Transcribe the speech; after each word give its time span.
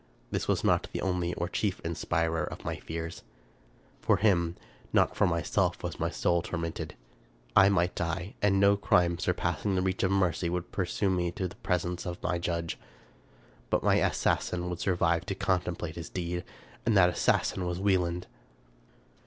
This 0.31 0.47
was 0.47 0.63
not 0.63 0.87
the 0.93 1.01
only 1.03 1.35
or 1.35 1.47
chief 1.47 1.79
inspirer 1.81 2.43
of 2.43 2.65
my 2.65 2.77
fears. 2.77 3.21
For 4.01 4.17
him, 4.17 4.55
not 4.91 5.15
for 5.15 5.27
myself, 5.27 5.83
was 5.83 5.99
my 5.99 6.09
soul 6.09 6.41
tormented. 6.41 6.95
I 7.55 7.69
might 7.69 7.93
die, 7.93 8.33
and 8.41 8.59
no 8.59 8.77
crime, 8.77 9.19
surpassing 9.19 9.75
the 9.75 9.81
reach 9.83 10.01
of 10.01 10.09
mercy, 10.09 10.49
would 10.49 10.71
pursue 10.71 11.11
me 11.11 11.29
to 11.33 11.47
the 11.47 11.55
presence 11.57 12.07
of 12.07 12.17
my 12.23 12.39
Judge; 12.39 12.79
but 13.69 13.83
my 13.83 13.97
assassin 13.97 14.71
would 14.71 14.79
survive 14.79 15.23
to 15.27 15.35
contemplate 15.35 15.97
his 15.97 16.09
deed, 16.09 16.45
and 16.83 16.97
that 16.97 17.09
assassin 17.09 17.67
was 17.67 17.79
Wieland! 17.79 18.25